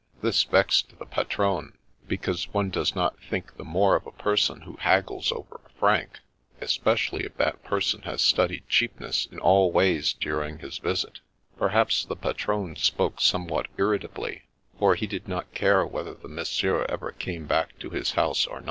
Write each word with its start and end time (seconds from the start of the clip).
This 0.23 0.41
vexed 0.43 0.97
the 0.97 1.05
patron, 1.05 1.77
because 2.07 2.51
one 2.51 2.71
does 2.71 2.95
not 2.95 3.21
think 3.21 3.55
the 3.57 3.63
more 3.63 3.95
of 3.95 4.07
a 4.07 4.11
person 4.11 4.61
who 4.61 4.77
haggles 4.77 5.31
over 5.31 5.61
a 5.63 5.69
franc, 5.77 6.21
espe 6.59 6.93
cially 6.95 7.23
if 7.23 7.37
that 7.37 7.63
person 7.63 8.01
has 8.01 8.23
studied 8.23 8.67
cheapness 8.67 9.27
in 9.31 9.37
all 9.37 9.71
ways 9.71 10.13
during 10.13 10.57
his 10.57 10.79
visit 10.79 11.19
Perhaps 11.55 12.03
the 12.05 12.15
patron 12.15 12.75
spoke 12.77 13.21
some 13.21 13.45
what 13.45 13.67
irritably, 13.77 14.47
for 14.79 14.95
he 14.95 15.05
did 15.05 15.27
not 15.27 15.53
care 15.53 15.85
whether 15.85 16.15
the 16.15 16.27
monsieur 16.27 16.83
ever 16.89 17.11
came 17.11 17.45
back 17.45 17.77
to 17.77 17.91
his 17.91 18.13
house 18.13 18.47
or 18.47 18.55
not. 18.55 18.59